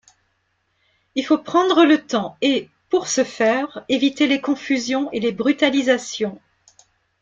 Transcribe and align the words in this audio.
Il 1.13 1.23
faut 1.23 1.37
prendre 1.37 1.85
le 1.85 2.03
temps 2.03 2.35
et, 2.41 2.71
pour 2.89 3.07
ce 3.07 3.23
faire, 3.23 3.85
éviter 3.87 4.25
les 4.25 4.41
confusions 4.41 5.11
et 5.11 5.19
les 5.19 5.31
brutalisations. 5.31 6.41